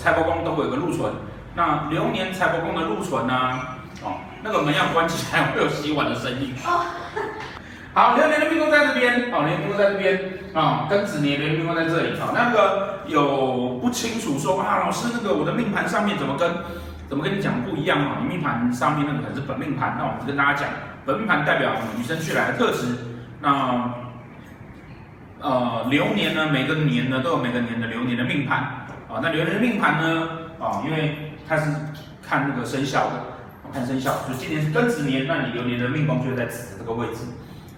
[0.00, 1.12] 财帛宫都会有个禄存，
[1.54, 3.34] 那流年财帛宫的禄存呢，
[4.02, 6.54] 哦，那个门要关起来，会有洗碗的声音。
[6.64, 6.86] 哦，
[7.92, 10.20] 好，流年的命宫在这边，哦，流年命宫在这边
[10.54, 16.50] 啊，庚子年流年命宫在这里，好，那个有不清楚说啊，老师那个我的命盘上面怎么跟
[17.08, 18.16] 怎么跟你讲不一样啊？
[18.22, 20.68] 你命盘上面那个可是本命盘，那我们跟大家讲，
[21.04, 22.96] 本命盘代表与生俱来的特质，
[23.40, 23.94] 那。
[25.42, 28.79] 呃，流年呢，每个年呢都有每个年的流年的命盘
[29.12, 29.20] 啊。
[29.22, 31.70] 那流年的命盘呢，啊，因为它是
[32.22, 33.12] 看那个生肖的，
[33.72, 37.24] 看生肖，就今年是庚子年，那你流年的命宫就在子这个位置，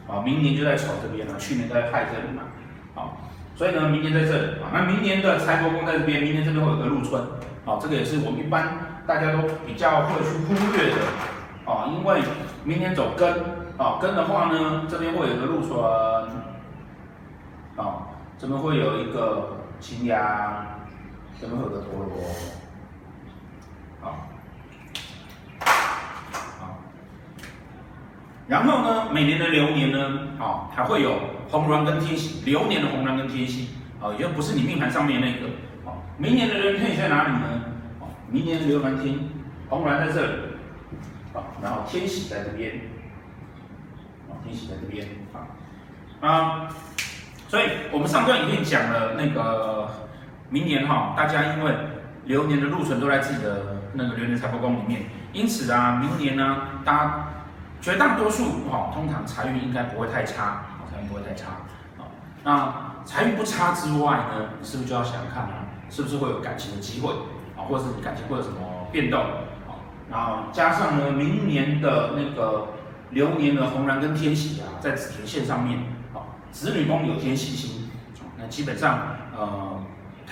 [0.08, 2.42] 啊，明年就在丑这边了，去年在亥这里嘛，
[2.94, 3.11] 啊，
[3.55, 7.22] 所以呢，明年在这里啊，那明年的财帛宫在这边，明年这边会有个禄存，
[7.64, 12.20] 啊，这个也是我们一般大家都比较会去忽略的，啊，因为
[12.64, 13.27] 明年走庚，
[13.78, 15.80] 啊，庚的话呢，这边会有个禄存。
[17.74, 18.02] 哦，
[18.39, 20.20] 这边会有一个擎羊，
[21.41, 22.22] 这边会有个陀罗，
[24.00, 24.28] 好，
[26.61, 26.78] 好，
[28.47, 31.18] 然后呢，每年的流年呢，哦，还会有
[31.51, 33.70] 红鸾跟天喜，流年的红鸾跟天喜，
[34.01, 35.48] 哦，也不是你命盘上面那个，
[35.84, 37.64] 哦，明年的流年天喜在哪里呢？
[38.01, 39.18] 哦，明年的流年天，
[39.68, 40.33] 红鸾在这里，
[41.34, 42.80] 啊，然后天喜在这边，
[44.28, 45.36] 哦，天喜在这边，啊，
[46.20, 46.68] 啊。
[47.48, 50.02] 所以我们上段影片讲了那个
[50.52, 51.74] 明年哈，大家因为
[52.27, 57.29] 流年的禄存都在自己的那个流年财帛宫里面，因此啊，明年呢，大家
[57.80, 61.52] 绝大多数哈，通常财运应该不会太差，财运不会太差
[61.98, 62.05] 啊。
[62.45, 67.11] 那财运不差之外呢，你是不是就要想看啊，是不是会有感情的机会
[67.57, 68.58] 啊，或者是你感情会有什么
[68.92, 69.80] 变动啊？
[70.11, 72.69] 然后加上呢，明年的那个
[73.08, 75.79] 流年的红鸾跟天喜啊，在子田线上面。
[76.13, 76.20] 啊
[76.52, 77.89] 子女宫有天喜星，
[78.39, 79.71] 那基本上，呃，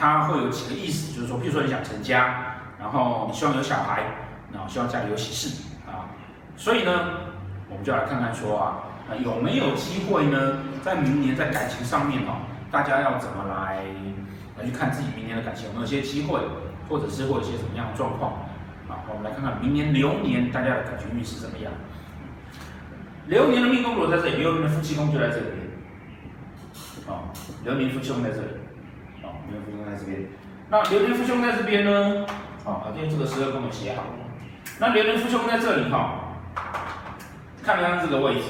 [0.00, 4.02] 它会有几个意思，就是说，譬如说你想成家，然后你希望有小孩，
[4.50, 6.08] 然后希望家里有喜事啊，
[6.56, 6.90] 所以呢，
[7.68, 8.80] 我们就来看看说啊，
[9.22, 12.40] 有没有机会呢，在明年在感情上面哦，
[12.70, 13.84] 大家要怎么来
[14.56, 16.40] 来去看自己明年的感情有没有些机会，
[16.88, 18.32] 或者是会有一些什么样的状况
[18.88, 19.04] 啊？
[19.06, 21.70] 我们来看看明年流年大家的感情运势怎么样？
[23.26, 25.46] 流年的命宫如果在这里，流年的夫妻宫就在这里。
[27.06, 27.28] 啊，
[27.64, 28.48] 流年夫妻宫在这里，
[29.50, 30.28] 啊，流年夫妻宫在这边。
[30.68, 32.26] 那流年夫兄在这边呢？
[32.64, 34.04] 啊，今天这个十二宫我写好。
[34.78, 36.36] 那流年夫兄在这里哈，
[37.64, 38.42] 看看这个位置。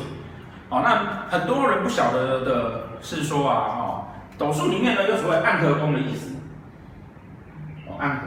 [0.68, 4.04] 哦，那很多人不晓得的是说啊，哦，
[4.36, 6.36] 斗数里面呢有所谓暗合宫的意思。
[7.86, 8.26] 哦，暗合，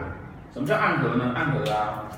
[0.54, 1.32] 什么叫暗合呢？
[1.36, 2.10] 暗合啊，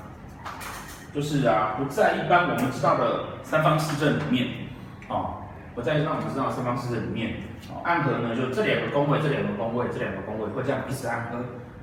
[1.14, 4.48] 就是啊，不在一般我们知道的三方四正里面，
[5.10, 5.42] 哦。
[5.76, 7.36] 我在让你知道三方四正里面，
[7.84, 11.40] 暗合呢，就这两个宫位，这两个宫位，这两个宫位会这样彼此暗合。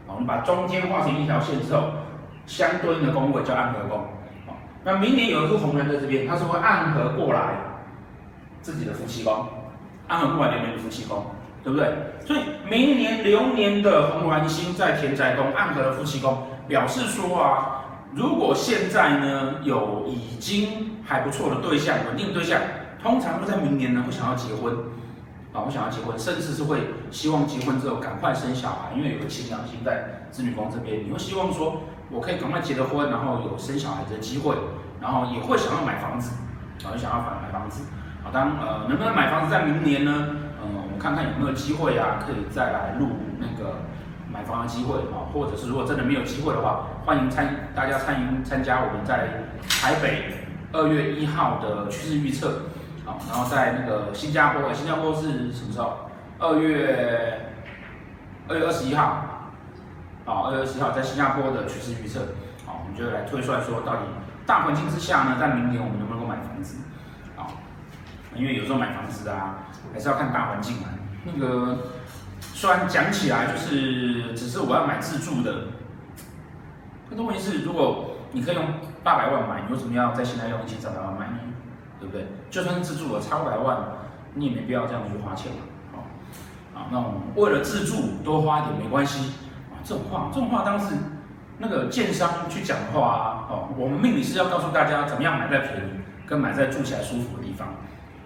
[0.07, 1.91] 我们把中间画成一条线之后，
[2.47, 4.03] 相对应的宫位叫暗合宫。
[4.83, 7.55] 那明年有一颗红鸾在这边，它是会暗合过来
[8.63, 9.47] 自己的夫妻宫，
[10.09, 11.27] 暗合过来流年的夫妻宫，
[11.63, 11.89] 对不对？
[12.27, 17.85] 所以明年流年的红鸾星在田宅宫暗合了夫妻宫，表示说啊，
[18.15, 22.59] 如果现在呢有已经还不错的对象，稳定对象。
[23.03, 24.73] 通常会在明年呢，会想要结婚，
[25.53, 34.55] 啊，我想要结婚，甚至是会希望结婚之后赶快生小孩，因为有个擎羊星在子女宫这边，你会希望说，我可以赶快结了婚，然后有生小孩的机会，
[35.01, 36.31] 然后也会想要买房子，
[36.85, 37.83] 啊，想要买买房子，
[38.25, 40.37] 啊，当呃能不能买房子在明年呢？
[40.63, 43.09] 呃，我们看看有没有机会啊，可以再来录
[43.41, 43.83] 那个
[44.33, 52.63] 买房的机会啊，或者是如果真的没有机会的话，欢迎参大家参与参加我们在台北二月一号的趋势预测。
[53.29, 56.11] 然后在那个新加坡，新加坡是什么时候？
[56.39, 57.53] 二月
[58.49, 59.51] 二月二十一号，
[60.25, 62.21] 好，二月二十一号在新加坡的趋势预测，
[62.67, 64.01] 好，我们就来推算说，到底
[64.45, 66.79] 大环境之下呢，在明年我们能不能够买房子？
[67.37, 67.53] 好，
[68.35, 70.89] 因为有时候买房子啊，还是要看大环境嘛。
[71.25, 71.79] 那个
[72.41, 75.69] 虽然讲起来就是只是我要买自住的，
[77.09, 78.65] 可是问题是，如果你可以用
[79.05, 81.39] 八百万买，你为什么要在现在用一千三百万买呢？
[82.03, 82.27] 对不对？
[82.51, 83.79] 就算是自住了，超百万，
[84.35, 85.59] 你也没必要这样去花钱嘛。
[85.93, 85.99] 好，
[86.75, 89.35] 啊，那我们为了自住多花一点没关系
[89.71, 89.79] 啊。
[89.85, 90.97] 这种话，这种话当时
[91.59, 95.91] 那个建商去讲话啊，哦，我们命理是要告诉大家怎么样买在便宜，
[96.27, 97.69] 跟买在住起来舒服的地方。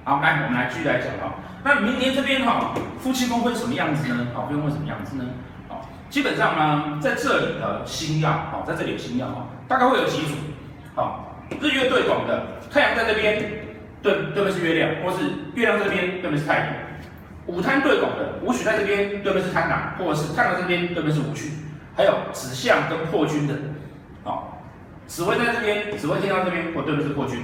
[0.05, 1.34] 好，来，我们来继续来讲哈。
[1.62, 4.28] 那明年这边哈，夫妻宫会什么样子呢？
[4.32, 5.25] 好，夫妻宫什么样子呢？
[5.69, 10.34] 好，基本上呢，在这里的星曜，好，在这里有星曜哈，大概会有几组，
[10.94, 13.65] 好，日月对拱的，太阳在这边。
[14.06, 15.24] 对，对面是月亮，或是
[15.56, 16.66] 月亮这边，对面是太阳。
[17.46, 21.50] 武贪对拱的武曲在这边，对面是贪狼，或者是贪狼这边，对面是武曲，
[21.96, 23.54] 还有子相跟破军的，
[24.22, 24.44] 哦，
[25.08, 27.38] 紫微在这边，紫微天相这边，或对面是破军，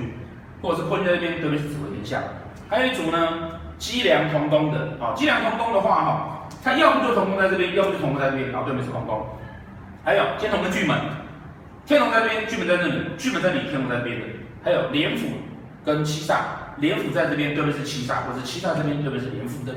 [0.62, 2.22] 或者是破军在这边，对面是紫微天相。
[2.68, 9.26] 还有一组呢，机梁同工的，啊、哦，机梁同工的话，哈、哦，它要不就同工在这边，要不就同工在这边，然后对面是空宫。
[10.04, 10.96] 还有天同跟巨门，
[11.86, 14.26] 天同在这边，巨门在这里，巨门在这里，天同在这边的。
[14.64, 15.26] 还有廉府
[15.84, 16.37] 跟七煞，
[16.76, 19.75] 廉府在这边，对面是七煞，或者七煞这边对面是廉府的。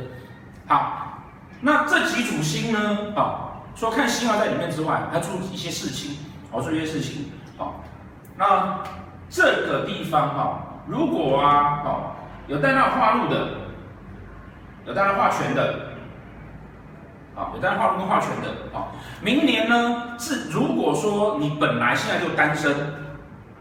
[0.67, 1.23] 好，
[1.61, 3.13] 那这几组星呢？
[3.15, 6.17] 啊、哦，除了看星号在里面之外，还注意一些事情，
[6.51, 7.31] 好，注意一些事情。
[7.57, 7.73] 好、哦，
[8.37, 8.79] 那
[9.29, 10.49] 这个地方哈、哦，
[10.87, 12.11] 如果啊，好、哦，
[12.47, 13.49] 有带那化禄的，
[14.85, 15.97] 有带那化权的，
[17.35, 22.75] 啊，有带化禄跟化权的，啊，明年呢是如果说你本来现在就单身。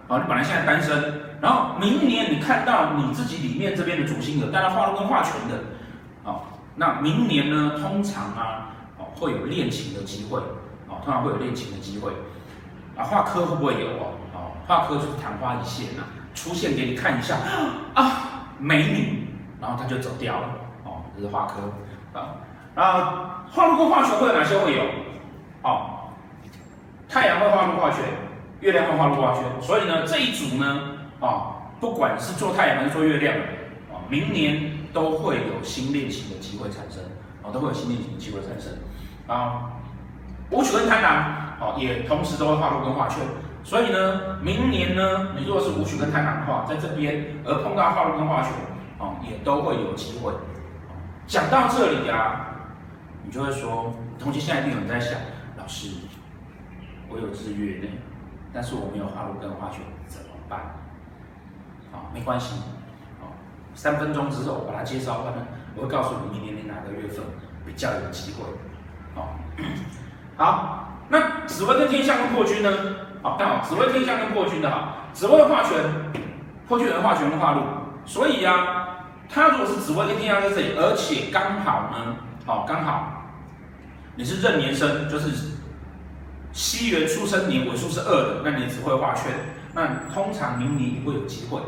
[0.06, 5.62] 好，你本来现在单身，然后明年你看到你自己里面这边的主星有带到化禄跟画全的，
[6.24, 6.40] 哦，
[6.76, 10.38] 那明年呢，通常啊，哦，会有恋情的机会，
[10.88, 12.12] 哦，通常会有恋情的机会，
[12.96, 14.14] 啊，画科会不会有哦？
[14.32, 16.02] 哦，化科就是昙花一现呐，
[16.34, 17.36] 出现给你看一下，
[17.94, 19.28] 啊，美女，
[19.60, 20.48] 然后他就走掉了，
[20.84, 22.36] 哦，这是画科，啊，
[22.74, 24.82] 然后画禄跟化权会有哪些会有？
[25.62, 26.10] 哦，
[27.08, 28.00] 太阳会画禄化权。
[28.60, 30.93] 月亮会画禄化权，所以呢，这一组呢，
[31.24, 33.34] 啊，不管是做太阳还是做月亮，
[33.90, 37.02] 啊，明年都会有新恋情的机会产生，
[37.42, 38.72] 啊，都会有新恋情的机会产生，
[39.26, 39.72] 啊，
[40.50, 43.18] 武曲跟贪狼，啊，也同时都会化禄跟化权，
[43.62, 48.52] 所以呢，明年呢，你如果是武曲跟贪狼的话，在这边而碰到化禄跟化权，
[48.98, 50.30] 啊，也都会有机会。
[51.26, 52.54] 讲到这里啊，
[53.24, 55.18] 你就会说，同学现在一定有人在想，
[55.56, 55.88] 老师，
[57.08, 57.88] 我有日月呢。
[58.52, 60.60] 但是我没有化禄跟化权怎么办？
[61.94, 62.56] 啊，没关系，
[63.20, 63.30] 啊，
[63.74, 65.46] 三分钟之后我把它介绍完了，
[65.76, 67.24] 我会告诉你明年你哪个月份
[67.64, 68.44] 比较有机会。
[69.14, 69.38] 好，
[70.36, 72.70] 好，那紫微跟天象跟破军呢？
[73.22, 75.78] 好，刚好紫微天象跟破军的哈，紫微的化权，
[76.68, 77.60] 破军的化权跟化禄，
[78.04, 78.88] 所以呀、啊，
[79.28, 83.22] 他如果是紫微跟天象在这里，而且刚好呢，好，刚好
[84.16, 85.54] 你是壬年生，就是。
[86.56, 89.32] 西元出生年尾数是二的，那你只会化圈，
[89.72, 91.60] 那通常明年你会有机会，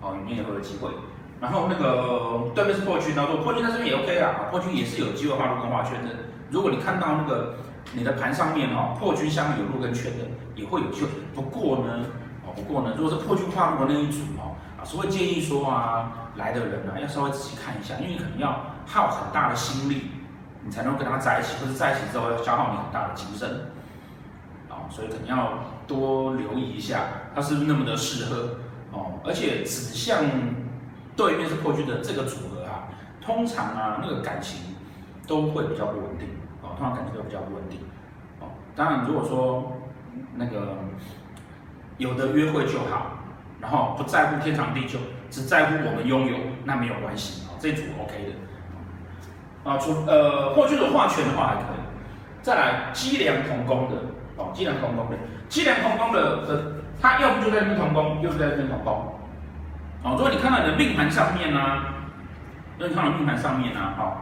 [0.00, 0.90] 哦，明年也会有机会。
[1.40, 6.10] 然后那个对面是破军，然后破军在这边也 OK 啊，破军也是有机会化禄跟化圈的。
[6.50, 7.56] 如果你看到那个
[7.94, 10.24] 你的盘上面哦，破军下面有入跟圈的，
[10.54, 11.08] 也会有机会。
[11.34, 12.04] 不过呢，
[12.44, 20.10] 哦，不过呢，如果是破军化禄的那一组哦，啊，所以建议说啊，来的人呢、啊、要稍微仔细看一下，因为可能要耗很大的心力，
[20.62, 23.48] 你才能跟他在一起，或者在一起之后要消耗你很大的精神。
[24.68, 25.54] 哦所以肯定要
[25.86, 27.00] 多留意一下，
[27.34, 28.56] 他是不是那么的适合。
[29.24, 30.24] 而且指向
[31.16, 32.88] 对面是破军的这个组合啊，
[33.20, 34.74] 通常啊那个感情
[35.26, 36.28] 都会比较不稳定
[36.62, 37.80] 哦，通常感情都比较不稳定
[38.40, 38.48] 哦。
[38.74, 39.72] 当然，如果说
[40.36, 40.76] 那个
[41.98, 43.18] 有的约会就好，
[43.60, 44.98] 然后不在乎天长地久，
[45.30, 49.78] 只在乎我们拥有，那没有关系哦，这组 OK 的啊。
[49.78, 51.80] 除呃破军的化权的话还可以，
[52.42, 53.96] 再来机梁同宫的。
[54.36, 55.18] 哦，机梁同宫的，
[55.50, 59.14] 机梁同宫的的，它要不就在这边同宫，又是在这边同宫。
[60.02, 61.94] 哦，如果你看到你的命盘上面呢、啊，
[62.78, 64.12] 如果你看到命盘上面呢、啊，哦，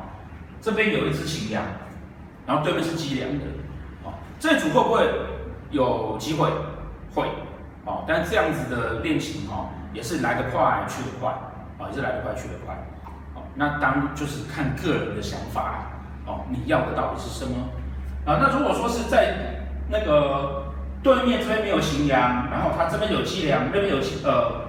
[0.61, 1.63] 这边有一只擎羊，
[2.47, 3.45] 然后对面是机梁的，
[4.05, 5.09] 哦，这组会不会
[5.71, 6.49] 有机会？
[7.15, 7.27] 会，
[7.85, 11.33] 哦，但这样子的恋情哦，也是来得快去得快，
[11.79, 12.75] 哦，也是来得快去得快。
[13.35, 15.87] 哦，那当就是看个人的想法，
[16.27, 17.57] 哦，你要的到底是什么？
[18.27, 19.37] 啊，那如果说是在
[19.89, 20.68] 那个
[21.03, 24.63] 对面这边没有擎羊，然后它这边有计量，那边有呃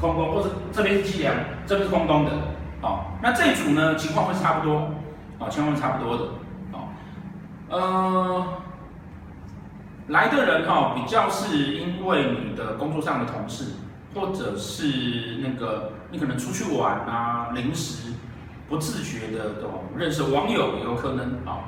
[0.00, 2.32] 空宫，或者这边是计量，这边是空宫的，
[2.82, 4.90] 哦，那这一组呢情况会差不多，
[5.38, 6.24] 哦，情况会差不多的，
[6.72, 6.88] 哦，
[7.68, 8.46] 呃，
[10.08, 13.76] 来的人哈、哦、比较是因为你的工作上的同事，
[14.14, 18.12] 或者是那个你可能出去玩啊，临时
[18.68, 21.58] 不自觉的这种认识网友有可能啊、哦，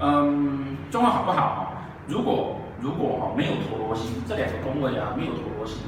[0.00, 1.74] 嗯，状况好不好？
[2.08, 5.78] 如果如果哈没有陀罗星这两个宫位啊没有陀罗星，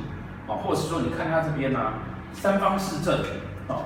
[0.46, 1.92] 哦，或者是说你看它这边呢、
[2.32, 3.18] 三方四正
[3.66, 3.84] 哦，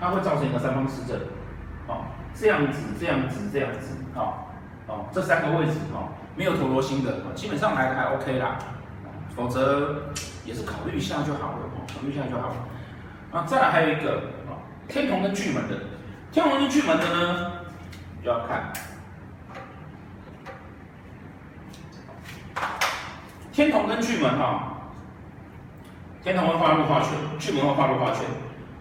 [0.00, 1.20] 它会造成一个三方四正
[1.86, 4.48] 哦，这样子这样子这样子哦
[4.86, 8.56] 哦这三个位置哦没有陀罗星的，基本上来还 OK 啦，
[9.36, 10.12] 否则
[10.44, 12.56] 也是考虑一下就好了哦，考虑一下就好了。
[13.32, 14.16] 啊，再来还有一个
[14.48, 14.56] 啊
[14.88, 15.76] 天同跟巨门的，
[16.32, 17.52] 天同跟巨门的呢
[18.24, 18.72] 就要看。
[23.56, 24.82] 天同跟巨门哈，
[26.22, 28.20] 天同会化禄化权，巨门会化禄化权，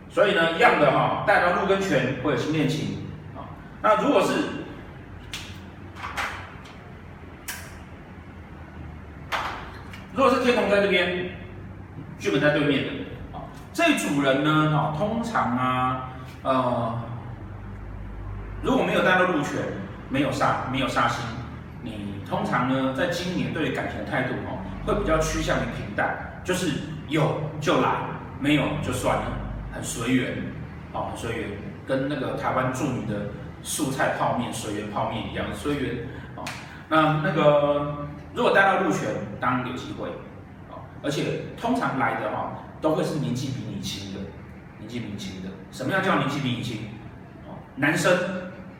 [0.10, 3.05] 所以呢，一样的哈，带到禄跟权会有新恋情
[3.38, 3.48] 啊。
[3.82, 4.34] 那如果是
[10.13, 11.29] 如果是天同在这边，
[12.20, 12.89] 巨门在对面的，
[13.32, 16.10] 啊，这组人呢，啊，通常啊，
[16.44, 17.01] 呃，
[18.62, 19.53] 如果没有带到禄权，
[20.10, 21.24] 没有煞，没有煞星，
[21.82, 26.72] 你通常呢，在今年对感情的态度，哦，会比较趋向于平淡，就是
[27.08, 27.89] 有就来，
[28.39, 29.24] 没有就算了，
[29.74, 30.38] 很随缘，
[30.94, 31.50] 哦，很随缘，
[31.88, 33.27] 跟那个台湾著名的
[33.63, 35.96] 素菜泡面、随缘泡面一样，随缘，
[36.36, 36.44] 哦，
[36.89, 38.06] 那那个。
[38.36, 39.08] 如果带到禄权，
[39.39, 40.10] 当然有机会，
[41.01, 44.20] 而且通常来的话，都会是年纪比你轻的，
[44.77, 45.48] 年纪比你轻的。
[45.72, 46.89] 什么样叫年纪比你轻？
[47.48, 48.13] 哦，男生，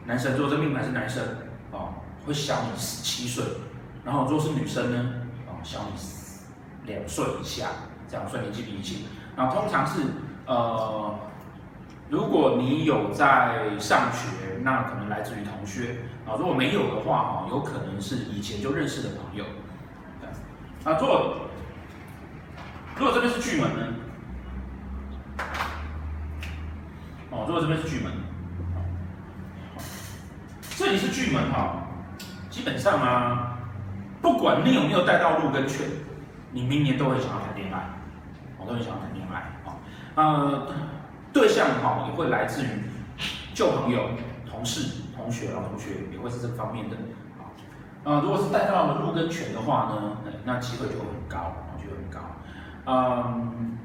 [0.04, 1.24] 男生，如果这命盘是男生，
[1.72, 1.94] 哦，
[2.26, 3.46] 会小你十七岁，
[4.04, 5.14] 然后如果是女生呢，
[5.66, 6.00] 小你
[6.94, 7.70] 两岁以下，
[8.08, 9.08] 这样算年纪比你轻。
[9.36, 10.02] 然后通常是，
[10.46, 11.20] 呃，
[12.10, 15.98] 如果你有在上学，那可能来自于同学。
[16.28, 19.44] 啊，如果没有的话，哈，有可能是以前就认识的朋友。
[20.84, 21.36] 啊，如果
[22.96, 23.88] 如果这边是巨门呢？
[27.32, 28.12] 哦，如果这边是巨门，
[30.78, 31.88] 这里是巨门哈，
[32.50, 33.55] 基本上啊，
[34.26, 35.86] 不管你有没有带到路跟权，
[36.52, 37.90] 你明年都会想要谈恋爱，
[38.58, 39.78] 我都会想要谈恋爱啊。
[40.16, 40.68] 呃，
[41.32, 42.68] 对象哈也会来自于
[43.54, 44.10] 旧朋友、
[44.50, 45.04] 同事。
[45.16, 46.96] 同学，老同学也会是这方面的
[47.38, 47.54] 啊。
[48.04, 52.20] 呃，如果是带到了路跟权的话呢，那机会就会很高，就会很高。
[52.88, 53.78] 嗯，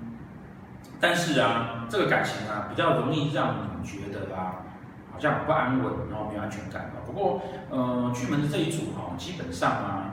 [0.98, 4.64] 但是啊，这个感情啊，比较容易让你觉得啊，
[5.12, 6.90] 好像不安稳，然后没有安全感。
[7.04, 10.09] 不过，呃，巨门的这一组哈，基本上啊，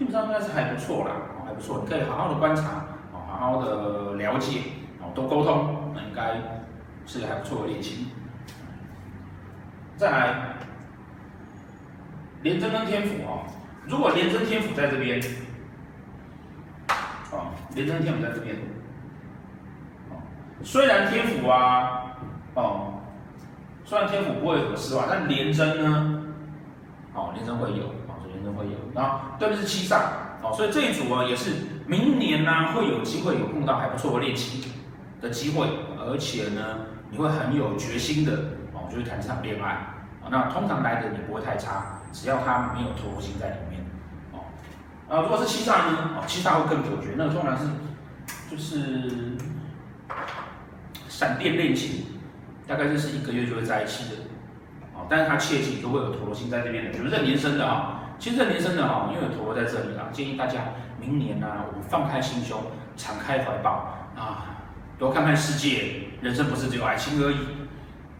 [0.00, 1.12] 基本上应该是还不错啦，
[1.44, 4.60] 还不错，你可以好好的观察，好好的了解，
[4.98, 6.40] 哦多沟通，那应该
[7.04, 8.06] 是个还不错的恋情。
[9.98, 10.56] 再来。
[12.40, 13.44] 廉贞跟天府哦，
[13.86, 15.20] 如果廉贞天府在这边，
[17.30, 18.56] 哦，廉贞天府在这边，
[20.08, 20.16] 哦，
[20.62, 22.16] 虽然天府啊，
[22.54, 22.94] 哦，
[23.84, 26.24] 虽然天府不会有什么失望，但廉贞呢，
[27.12, 27.84] 哦，廉贞会有，
[28.44, 30.00] 都，会有，然后对面是七煞，
[30.42, 31.50] 哦，所以这一组啊也是
[31.86, 34.62] 明年呢、啊、会有机会有碰到还不错的恋情
[35.20, 35.66] 的机会，
[35.98, 36.80] 而且呢
[37.10, 38.32] 你会很有决心的，
[38.72, 39.86] 哦，就是谈这场恋爱，
[40.22, 41.96] 哦，那通常来的也不会太差。
[42.12, 43.80] 只要他没有陀罗星在里面，
[44.32, 44.42] 哦，
[45.08, 46.10] 啊，如果是七煞呢？
[46.18, 47.66] 哦，七煞会更久绝，那通常是
[48.50, 49.36] 就是
[51.08, 52.06] 闪电恋情，
[52.66, 54.22] 大概就是一个月就会在一起的，
[54.92, 60.60] 哦，但是他切记如果有陀罗星在这边的，比如壬年生的啊，其实壬年生的哈，因为有陀罗在这里啊，建议大家
[61.00, 62.60] 明年呢，我们放开心胸，
[62.94, 64.60] 敞开怀抱啊，
[64.98, 67.36] 多看看世界，人生不是只有爱情而已，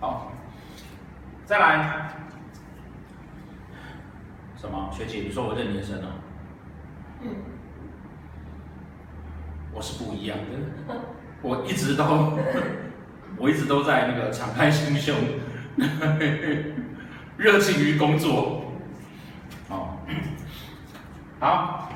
[0.00, 0.32] 好，
[1.44, 2.08] 再来。
[4.56, 5.20] 什么学姐？
[5.20, 6.08] 你说我这年生哦？
[7.20, 7.30] 嗯，
[9.72, 10.94] 我是不一样的，
[11.42, 12.04] 我一直都，
[13.36, 15.14] 我一直都在那个敞开心胸，
[17.36, 18.59] 热情于工作。
[21.40, 21.88] 好，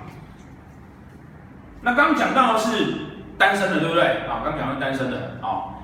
[1.80, 2.96] 那刚讲到的是
[3.38, 4.02] 单身的，对不对？
[4.26, 5.78] 啊，刚讲到单身的，啊，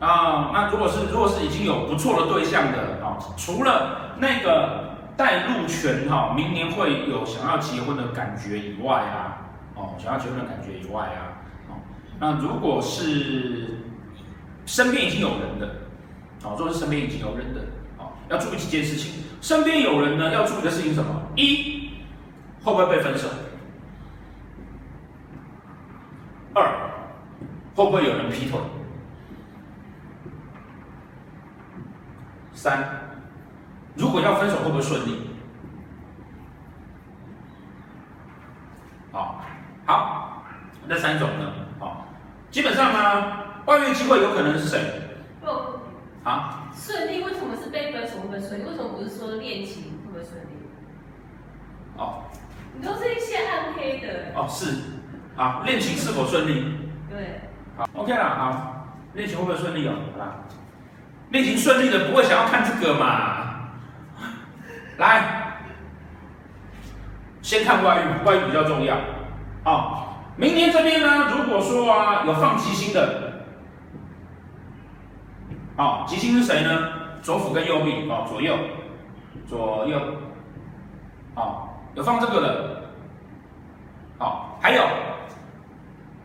[0.00, 4.84] 啊，那如果是如果是已经有不错的对象的，啊，除了那个。
[5.18, 11.80] 带入权哈，明年会有想要结婚的感觉以外啊，哦，想要结婚的感觉以外啊，哦，
[12.20, 13.80] 那如果是
[14.66, 15.66] 身边已经有人的，
[16.44, 17.62] 哦，如果是身边已经有人的，
[17.96, 19.24] 哦，要注意几件事情。
[19.40, 21.08] 身边有人呢，要注意的事情什么？
[21.34, 21.75] 一，
[22.66, 23.28] 会不会被分手？
[26.52, 26.66] 二，
[27.76, 28.58] 会不会有人劈腿？
[32.52, 32.84] 三。
[33.94, 35.30] 如果要分手会不会顺利？
[39.12, 39.44] 好，
[39.86, 40.42] 好，
[40.88, 41.52] 那三种呢？
[41.78, 42.04] 好，
[42.50, 44.80] 基本上呢，外遇机会有可能是谁？
[45.40, 45.46] 不，
[46.28, 46.68] 啊？
[46.74, 48.64] 顺利为什么是被分手会不会顺利？
[48.64, 50.48] 为什么不是说恋情会不会顺利？
[51.96, 52.24] 哦，
[52.78, 54.32] 你都是一些暗黑的。
[54.34, 54.76] 哦，是，
[55.34, 56.64] 好，恋情是否顺利？
[57.08, 57.40] 对，
[57.76, 59.94] 好，OK 了，好，恋情会不会顺利哦？
[60.12, 60.36] 好吧，
[61.30, 63.70] 恋情顺利的不会想要看这个嘛？
[64.98, 65.58] 来，
[67.42, 68.96] 先看外遇，外遇比较重要。
[69.64, 70.06] 哦，
[70.36, 73.44] 明年这边呢，如果说啊有放吉星的，
[75.76, 76.88] 哦，吉星是谁呢？
[77.22, 78.56] 左辅跟右弼，哦，左右，
[79.48, 79.98] 左右，
[81.34, 82.82] 哦，有放这个的，
[84.18, 84.86] 哦，还有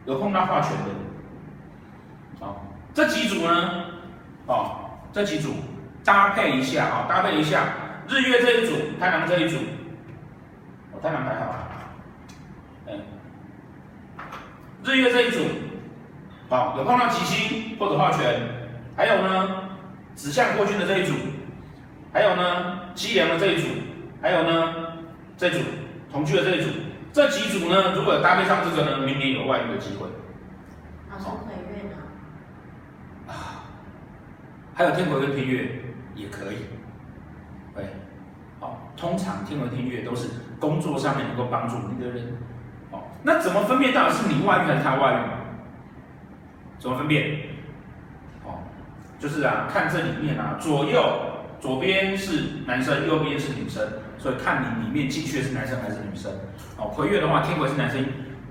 [0.05, 2.57] 有碰到化权的，哦，
[2.93, 3.85] 这几组呢，
[4.47, 5.53] 哦，这几组
[6.03, 7.63] 搭配一下啊，搭配一下
[8.09, 9.57] 日月这一组，太阳这一组，
[10.91, 11.55] 我太阳还好，
[12.87, 12.99] 嗯，
[14.83, 15.39] 日月这一组，
[16.49, 18.41] 好，有碰到吉星或者化权，
[18.97, 19.69] 还有呢，
[20.17, 21.13] 指向破军的这一组，
[22.11, 23.69] 还有呢，西凉的这一组，
[24.21, 24.75] 还有呢，
[25.41, 25.60] 这一组
[26.12, 26.69] 同居的这一组，
[27.12, 30.05] 这几组呢，如果搭配上这个呢，明年有外遇的机会。
[31.10, 31.98] 好像可以约呢。
[33.27, 33.65] 啊，
[34.75, 35.81] 还有天魁跟天月。
[36.13, 36.57] 也可以，
[37.74, 37.86] 对，
[38.60, 40.27] 好，通常天魁天月都是
[40.60, 42.38] 工作上面能够帮助你的人，
[42.91, 45.17] 哦，那怎么分辨到底是你外遇还是他外遇？
[46.77, 47.39] 怎么分辨？
[48.43, 48.60] 哦，
[49.17, 51.01] 就是啊，看这里面啊，左右
[51.62, 53.88] 左边是男生，右边是女生，
[54.21, 56.31] 所以看你里面进去的是男生还是女生。
[56.77, 58.05] 哦，魁月的话，天魁是男生，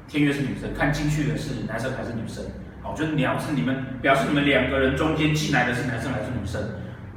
[0.09, 2.45] 天月是女生，看进去的是男生还是女生。
[2.83, 6.61] 哦，就是表示你们表示你们两个人中间进来的是男生还是女生。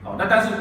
[0.03, 0.51] 哦，那但是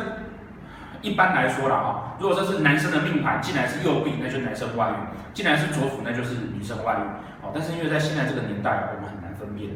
[1.03, 4.95] 一般来说啦，哈，如果说是男生的命盘进来是右弼，那就男生外遇；
[5.35, 7.05] 进来是左辅，那就是女生外遇。
[7.45, 9.69] 哦，但是因为在现在这个年代，我们很难分辨，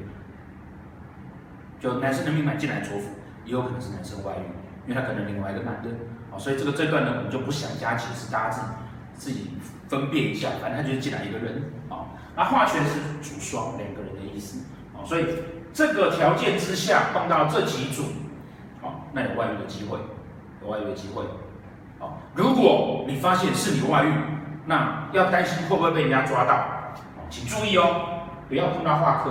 [1.79, 3.11] 就男生的命盘进来左辅，
[3.45, 5.91] 也有可能是男生外遇，因为他可能另外一个男的。
[6.39, 8.67] 所以这个这段呢，我们就不想加解释，大家自己
[9.15, 9.51] 自己
[9.89, 11.73] 分辨一下，反正他就是进来一个人。
[11.89, 14.65] 哦，那化权是主双两个人的意思。
[14.95, 15.27] 哦，所以
[15.73, 18.05] 这个条件之下碰到这几组。
[19.13, 19.99] 那有外遇的机会，
[20.63, 21.25] 有外遇的机会。
[21.99, 24.13] 好，如果你发现是你外遇，
[24.67, 26.95] 那要担心会不会被人家抓到。
[27.31, 29.31] 请注意哦，不要碰到化科。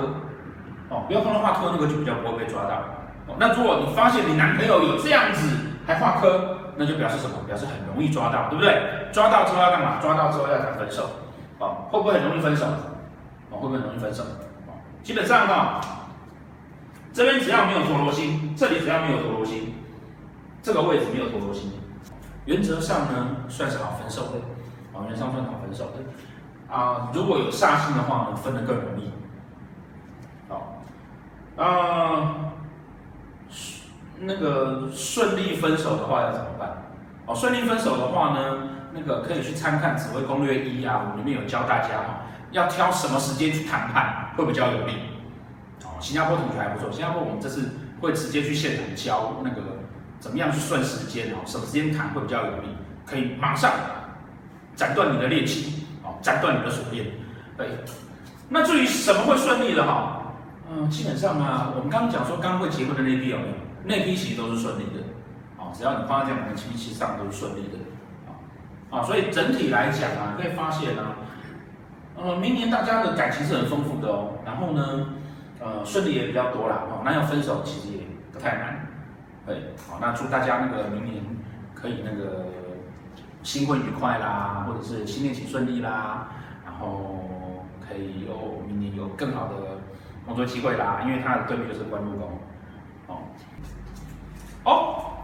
[0.90, 2.82] 哦，不要碰到化科，那个就比较不会被抓到。
[3.28, 5.48] 哦，那如果你发现你男朋友有这样子
[5.86, 7.36] 还化科，那就表示什么？
[7.48, 9.10] 表示很容易抓到，对不对？
[9.12, 10.00] 抓到之后要干嘛？
[10.02, 11.10] 抓到之后要谈分手。
[11.60, 12.66] 哦，会不会很容易分手？
[13.50, 14.24] 哦，会不会很容易分手？
[14.24, 15.82] 哦，基本上哈。
[17.14, 19.74] 这边只要没有陀罗星，这里只要没有陀罗星，
[20.62, 21.72] 这个位置没有陀罗星，
[22.44, 24.40] 原则上呢算是好分手的，
[24.94, 29.10] 啊，原则上算好分手的，啊，如果有煞星的话呢，分得更容易，
[30.50, 30.76] 好，
[31.56, 32.36] 啊，
[34.20, 36.70] 那个顺利分手的话要怎么办？
[37.26, 44.94] 哦，顺利分手的话呢，那个可以去参看《紫微攻略一》啊，我里面有教大家哈，要挑什么时间去谈判会比较有利。
[45.84, 49.62] 哦新加坡同学还不错，新加坡我们这次会直接去现场教那个
[50.20, 52.68] 怎么样去算时间哦，什么时间谈会比较有利，
[53.06, 53.72] 可以马上
[54.76, 57.08] 斩断你的恋情哦，斩断你的锁链。
[57.58, 57.70] 对，
[58.50, 60.34] 那至于什么会顺利的哈，
[60.70, 63.50] 嗯，基本上啊，我们刚刚讲说刚会结婚的那批有没有？
[63.86, 67.78] 那批其实都是顺利的，啊，只要你放在这样的七七上都是顺利的，
[68.28, 68.34] 啊
[68.90, 71.16] 啊，所以整体来讲啊，可以发现啊，
[72.16, 75.08] 呃，明年大家的感情是很丰富的哦，然后呢，
[75.60, 78.88] 呃，顺利也比较多啦，哦，那要分手其实也不太难，
[79.46, 81.24] 对，好，那祝大家那个明年
[81.74, 82.46] 可以那个
[83.44, 86.30] 新婚愉快啦，或者是新恋情顺利啦，
[86.66, 89.54] 然后可以有明年有更好的
[90.26, 92.40] 工作机会啦，因为它的对面就是官禄宫，
[93.08, 93.18] 哦，
[94.66, 95.24] 哦，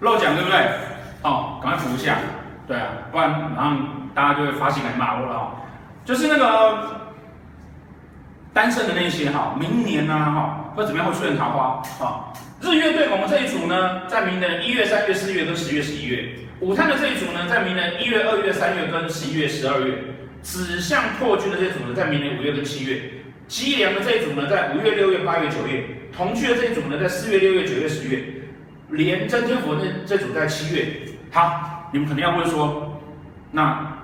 [0.00, 0.58] 漏讲对不对？
[1.22, 2.18] 哦，赶快补一下，
[2.68, 5.50] 对啊，不然马上大家就会发信来骂我了哦，
[6.04, 7.02] 就是那个。
[8.54, 11.10] 单身的那些哈，明年呢哈会怎么样？
[11.10, 12.30] 会出现桃花啊？
[12.60, 19.92] 日月对我们这一组呢，在明年一月、三月、四月跟十月、十一月；午餐的这一组呢，在明年一月、二月、三月跟十一月、十二月；
[20.44, 22.96] 指向破军的这一组呢，在明年五月跟七月；
[23.46, 25.84] 机梁的这一组呢，在五月、六月、八月、九月；
[26.16, 28.42] 同居的这一组呢，在四月、六月、九月、十月；
[28.90, 31.02] 廉贞天府的这组在七月。
[31.30, 33.00] 好，你们肯定要问说，
[33.50, 33.98] 那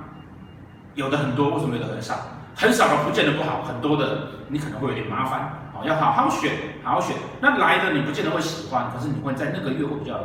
[0.95, 2.15] 有的很多，为什么有的很少？
[2.55, 7.17] 很少的不见得不好，很多的你可能会有点麻烦，好，要好好选，好好选。
[7.41, 10.19] 那来的你不见得会喜欢，可是你会在那个月会比较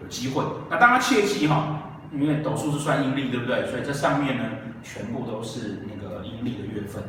[0.00, 0.44] 有机会。
[0.68, 3.64] 那大家切记哈，因为斗数是算阴历，对不对？
[3.68, 4.44] 所以这上面呢，
[4.82, 7.02] 全部都是那个阴历的月份，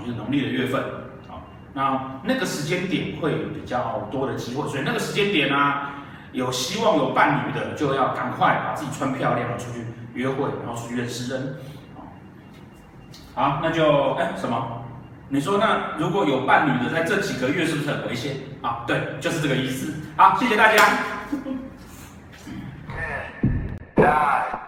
[0.00, 0.82] 就是农历的月份，
[1.28, 1.40] 啊，
[1.72, 9.84] 那那个时间点会有比较多的机会，所以那个时间点啊，有希望有伴侣的，就要赶快把自己穿漂亮出去
[10.14, 11.56] 约会，然后出去认识人。
[13.34, 14.82] 好，那就哎什么？
[15.28, 18.84] 你说那如果有伴侣的，在这几个月是不是很危险啊？
[18.86, 19.94] 对，就是这个意思。
[20.16, 20.84] 好，谢谢大家。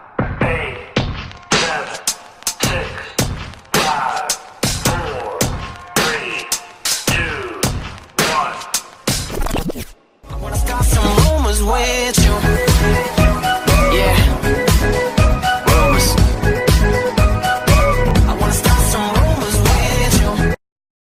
[11.65, 12.22] with